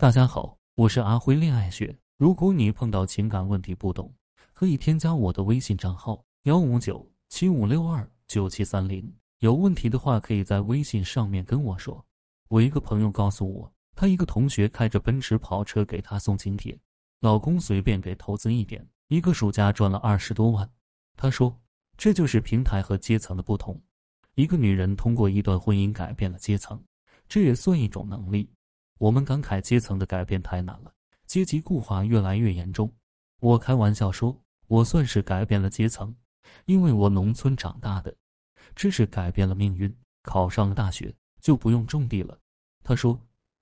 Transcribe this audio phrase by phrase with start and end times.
[0.00, 1.94] 大家好，我是阿辉恋爱学。
[2.16, 4.10] 如果你碰到情感问题不懂，
[4.54, 9.12] 可以添加我的微信账号幺五九七五六二九七三零。
[9.40, 12.02] 有问题的话，可以在微信上面跟我说。
[12.48, 16.74] 我一个朋友告诉我，他一个同学开着奔驰跑车给他送请帖，
[17.20, 20.66] 老公随便给投资一点，一个暑假赚了二十多万。
[21.14, 21.54] 他说，
[21.98, 23.78] 这就是平台和阶层的不同。
[24.34, 26.82] 一个女人通过一段婚姻改变了阶层，
[27.28, 28.48] 这也算一种能力。
[29.00, 30.92] 我们感慨阶层的改变太难了，
[31.26, 32.92] 阶级固化越来越严重。
[33.40, 36.14] 我开玩笑说，我算是改变了阶层，
[36.66, 38.14] 因为我农村长大的。
[38.76, 39.90] 知识改变了命运，
[40.22, 42.38] 考上了大学就不用种地了。
[42.84, 43.18] 她说，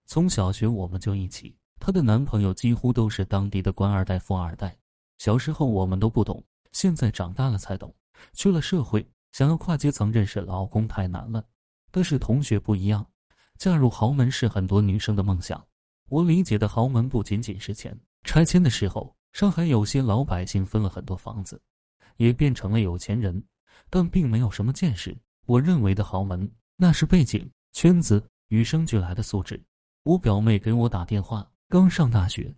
[0.07, 4.77] 从小学我们就一起，她的男朋友几乎都是当地的官二代、富二代。
[5.19, 7.95] 小时候我们都不懂，现在长大了才懂。
[8.33, 11.45] 去了社会，想要跨阶层认识老公太难了。
[11.93, 13.07] 但是同学不一样，
[13.59, 15.63] 嫁入豪门是很多女生的梦想。
[16.09, 17.99] 我理解的豪门不仅仅是钱。
[18.23, 21.61] 拆迁的时候，上海有些老百姓分了很多房子，
[22.19, 23.43] 也变成了有钱人。
[23.91, 25.17] 但并没有什么见识。
[25.47, 29.61] 我认为的豪门，那是背景、圈子与生俱来的素质。
[30.03, 32.55] 我表妹给我打电话，刚上大学，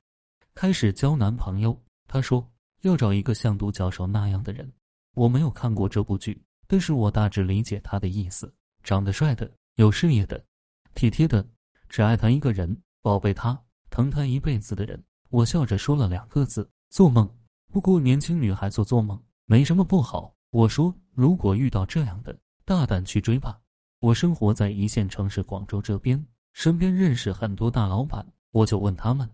[0.54, 1.78] 开始交男朋友。
[2.08, 2.46] 她说
[2.82, 4.70] 要找一个像杜教授那样的人。
[5.14, 10.42] 我没有看过这部剧，但是我大致理解他的意思：长得帅的、有事业的、
[10.94, 11.46] 体贴的，
[11.88, 13.60] 只爱他一个人，宝贝他、
[13.90, 15.02] 疼他一辈子的人。
[15.28, 17.28] 我笑着说了两个字：做梦。
[17.72, 20.34] 不过年轻女孩做做梦没什么不好。
[20.50, 20.94] 我说。
[21.12, 23.60] 如果遇到这样的，大胆去追吧。
[23.98, 26.24] 我生活在一线城市广州这边，
[26.54, 29.28] 身边认识很多大老板，我就问他们，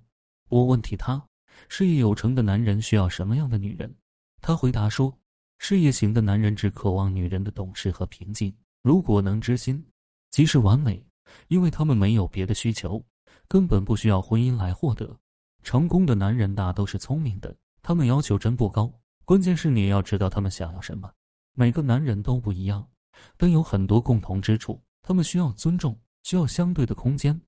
[0.48, 1.24] 我问题他，
[1.68, 3.94] 事业有成的男人需要什么样的女人？
[4.40, 5.16] 他回答说，
[5.58, 9.86] 事业型的男人只渴望女人的懂事和平静，如果能知心，
[10.30, 11.00] 即是完美，
[11.48, 13.04] 因为他们没有别的需求，
[13.48, 15.18] 根本不需要婚姻来获得。
[15.62, 18.92] 成功的男人大都是聪明的，他们要求真不高，
[19.24, 21.12] 关键是你要知道他们想要什么。
[21.54, 22.88] 每个男人都不一样，
[23.36, 24.82] 但有很多共同之处。
[25.02, 27.40] 他们需要尊重，需要相对的空间，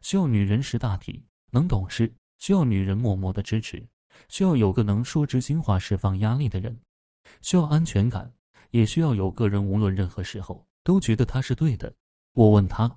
[0.00, 3.86] 需要女人识大体、能懂事，需要女人默默的支持，
[4.28, 6.80] 需要有个能说知心话、释放压力的人，
[7.42, 8.32] 需要安全感，
[8.70, 11.94] 也需要有个人无论任何时候都觉得他是对的。
[12.32, 12.90] 我问他：“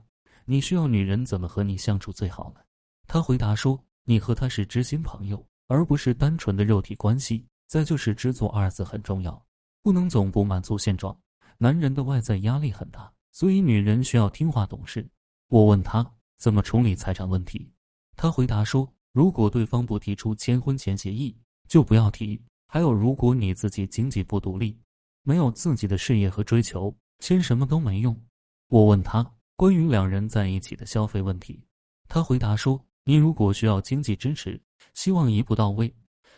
[0.47, 2.61] 你需要女人怎么和你相处最好呢？”
[3.07, 7.45] 他回答说：“你和他是知心朋友，而不是单纯的肉体关系。
[7.67, 9.45] 再就是‘知足’二字很重要。”
[9.83, 11.17] 不能总不满足现状，
[11.57, 15.07] 男人的外在压力很大，所以女人需要听话懂事。
[15.47, 16.05] 我问他
[16.37, 17.71] 怎么处理财产问题，
[18.17, 21.37] 他回答说：如果对方不提出签婚前协议，
[21.69, 22.41] 就不要提。
[22.67, 24.77] 还有，如果你自己经济不独立，
[25.23, 28.21] 没有自己的事业和追求，签什么都没用。
[28.67, 29.25] 我问他
[29.57, 31.59] 关于两人在一起的消费问题，
[32.07, 34.61] 他回答说：你如果需要经济支持，
[34.93, 35.91] 希望一步到位，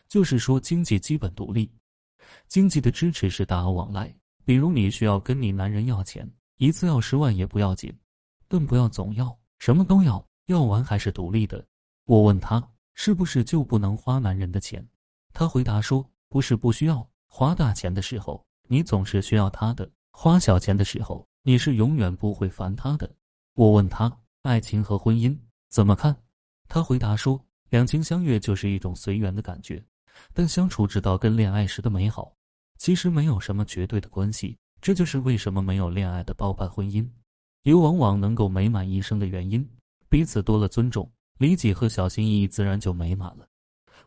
[0.07, 1.69] 就是说经济基本独立。
[2.47, 4.15] 经济的支持是大额往来，
[4.45, 6.25] 比如你需要跟你男人要钱，
[6.59, 7.93] 一次要十万也不要紧，
[8.47, 11.61] 但不要总要，什么都要，要完还是独立的。
[12.05, 14.87] 我问他是不是就不能花男人的钱，
[15.33, 23.11] 他回答说不是不需要，花大钱的时候你总是需要他的，花小钱的时候你是永远不会烦他的。
[23.55, 25.35] 我问他爱情和婚姻
[25.67, 26.15] 怎么看，
[26.67, 29.83] 他回答说两情相悦就是一种随缘的感觉。
[30.31, 32.35] 但相处之道跟恋爱时的美好，
[32.77, 34.59] 其实没有什么绝对的关系。
[34.79, 37.09] 这就是为什么没有恋爱的包办婚姻，
[37.63, 39.67] 也往往能够美满一生的原因。
[40.07, 43.49] 彼此多了尊重、理解和小心翼翼，自然就美满了。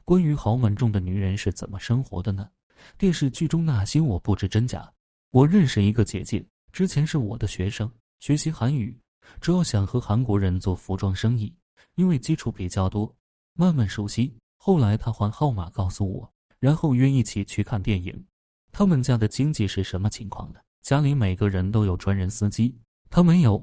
[0.04, 2.48] 关于豪门中的女人是怎么生活的呢？
[2.97, 4.92] 电视剧中那些我不知真假。
[5.32, 8.98] 我认识一个姐姐，之前是我的学生，学习韩语，
[9.42, 11.54] 主要想和韩国人做服装生意，
[11.96, 13.14] 因为基础比较多，
[13.52, 14.34] 慢慢熟悉。
[14.56, 18.24] 后来他换号码告诉我，然后约一起去看电影。
[18.72, 20.60] 他们家的经济是什么情况呢？
[20.80, 22.74] 家里每个人都有专人司机，
[23.10, 23.62] 他没有，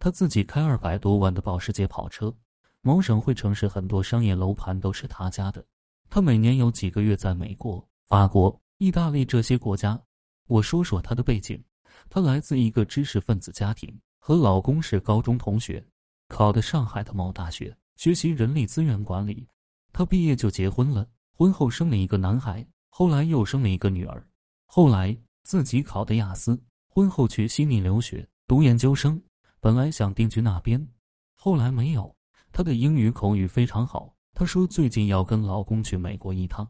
[0.00, 2.34] 他自己开二百多万的保时捷跑车。
[2.80, 5.64] 某省会城市很多商业楼盘都是他家的。
[6.10, 10.00] 他每年有几个月在美国、法国、意大利这些国家。
[10.46, 11.62] 我说说他的背景，
[12.08, 15.84] 她来自一个知识分子家庭，和老公是高中同学，
[16.28, 19.46] 考的上海的某大学，学习人力资源管理。
[19.92, 24.26] 她毕业就结婚了，婚后生了一个男孩，后来又生了一个女儿。
[24.66, 29.20] 后来自己考的雅思，婚后去悉尼留学读研究生，
[29.60, 30.86] 本来想定居那边，
[31.34, 32.14] 后来没有。
[32.52, 36.68] 她的英语口语非常好，她说最近要跟老公去美国一趟。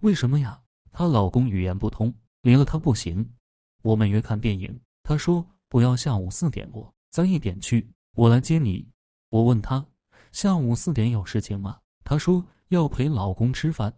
[0.00, 0.60] 为什么呀？
[0.90, 3.32] 她老公语言不通，离了她不行。
[3.82, 8.88] 我们约看电影，她说不要下午四点过，咱一点去，我来接你。
[9.28, 9.84] 我问她。
[10.30, 11.80] 下午四点有事情吗？
[12.04, 13.92] 她说要陪老公吃饭，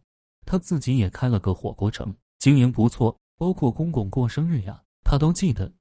[0.44, 5.72] 她自己也开了个火锅城，经营不错，包括公公过生日呀，她都记得，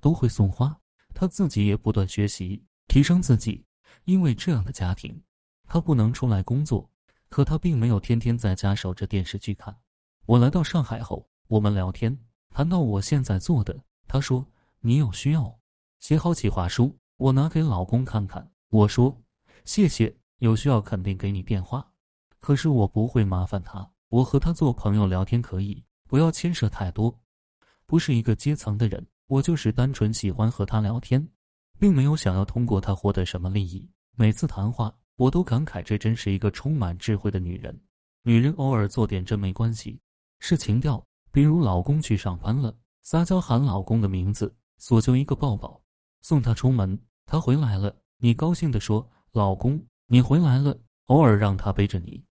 [0.00, 0.80] 都会送花。
[1.12, 2.64] 她自己也不断学习。
[2.86, 3.64] 提升自己，
[4.04, 5.22] 因为这样的家庭，
[5.66, 6.90] 她不能出来工作，
[7.28, 9.76] 可她并没有天天在家守着电视剧看。
[10.26, 12.18] 我来到上海后，我们聊天，
[12.54, 14.46] 谈到我现在做的，她说
[14.78, 15.58] 你有需要，
[15.98, 18.48] 写好企划书，我拿给老公看看。
[18.70, 19.20] 我说
[19.64, 20.16] 谢谢。
[20.38, 21.84] 有需要肯定给你电话，
[22.38, 23.90] 可是我不会麻烦他。
[24.08, 27.18] 我和他做朋友聊天可以，不要牵涉太多。
[27.86, 31.26] 不是一个阶层的人，我就是单纯喜欢和他聊天，
[31.78, 33.88] 并没有想要通过他获得什么利益。
[34.16, 37.76] 每次谈话，我都感慨这真是一个充满智慧的女人。
[38.22, 39.98] 女人偶尔做点真没关系，
[40.38, 41.04] 是情调。
[41.34, 42.72] 比如老公去上班了，
[43.02, 45.82] 撒娇喊老公的名字，索求一个抱抱，
[46.22, 46.96] 送他出门。
[47.26, 49.04] 他回来了，你高兴地说
[49.34, 52.22] ：“老公。”你回来了，偶尔让他背着你，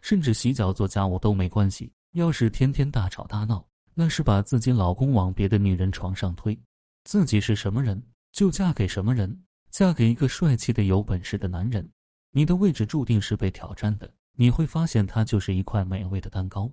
[0.00, 1.92] 甚至洗脚做家务都没关系。
[2.12, 3.62] 要是天天大吵大闹，
[3.92, 6.58] 那是把自己老公往别的女人床上推。
[7.04, 8.02] 自己是什么人，
[8.32, 9.38] 就嫁给什么人。
[9.70, 11.86] 嫁给一个帅气的、有本事的男人，
[12.30, 14.10] 你的位置注定是被挑战的。
[14.32, 16.72] 你会发现，他就是一块美味的蛋糕，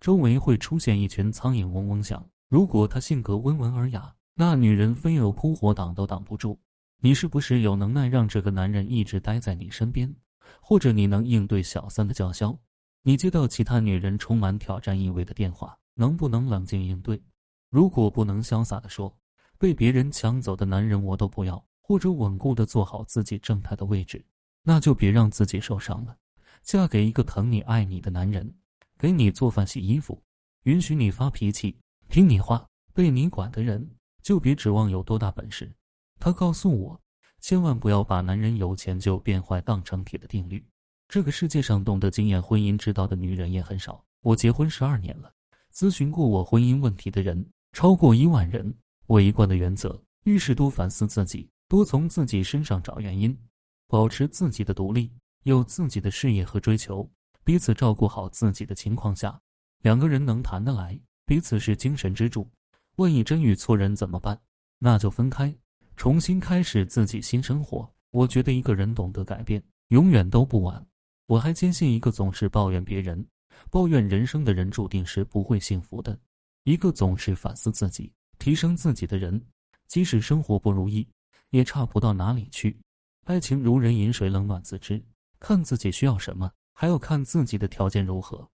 [0.00, 2.24] 周围会出现一群苍蝇嗡嗡响。
[2.48, 6.58] 如果他性格温文尔雅，那女人非有扑火挡都挡不住。
[7.00, 10.14] 你是不是有能耐让这个男人一直待在你身边，
[10.60, 12.58] 或者你能应对小三的叫嚣？
[13.02, 17.22] 你接到其他女人充满挑战意味的电话，能不能冷静应对？
[17.70, 19.14] 如果不能潇洒的说
[19.58, 24.24] 被别人抢走的男人我都不要，或者稳固的做好自己正太的位置，
[24.62, 26.16] 那就别让自己受伤了。
[26.62, 28.54] 嫁给一个疼你爱你的男人，
[28.98, 30.22] 给你做饭洗衣服，
[30.62, 31.76] 允许你发脾气，
[32.08, 33.86] 听你话，被你管的人，
[34.22, 35.70] 就别指望有多大本事。
[36.18, 37.00] 他告诉我，
[37.40, 40.64] 千万不要把男人有钱就变坏当成铁的定律。
[41.08, 44.02] 这个世界上懂得经验婚姻之道的女人也很少。
[44.22, 45.30] 我结婚十二年了，
[45.72, 48.74] 咨询过我婚姻问题的人超过一万人。
[49.06, 53.38] 我一贯的原则：遇事多反思自己，多从自己身上找原因，
[53.86, 55.12] 保持自己的独立，
[55.44, 57.08] 有自己的事业和追求，
[57.46, 59.40] 彼此照顾好自己的情况下，
[59.82, 62.50] 两个人能谈得来，彼此是精神支柱。
[62.96, 64.36] 万一真遇错人怎么办？
[64.80, 65.56] 那就分开。
[65.94, 70.84] 重新开始自己新生活，我觉得一个人懂得改变，永远都不晚。
[71.26, 73.24] 我还坚信，一个总是抱怨别人、
[73.70, 76.18] 抱怨人生的人，注定是不会幸福的。
[76.64, 79.40] 一个总是反思自己、提升自己的人，
[79.86, 81.08] 即使生活不如意，
[81.50, 82.76] 也差不到哪里去。
[83.22, 85.00] 爱情如人饮水，冷暖自知。
[85.38, 88.46] 看自己需要什么，还要看自己的条件如何，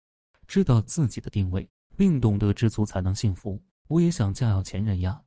[0.46, 3.60] 知道自己的定位，并懂得知足，才能幸福。
[3.88, 5.20] 我也想嫁有钱人呀。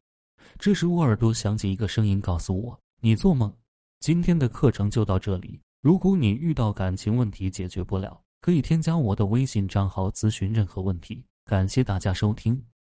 [0.58, 3.54] 这时，我耳朵响起一个声音，告诉我：“你做梦。”
[4.00, 5.60] 今天的课程就到这里。
[5.82, 11.26] 如果你遇到感情问题解决不了，可以添加我的微信账号咨询任何问题。
[11.44, 12.64] 感谢大家收听。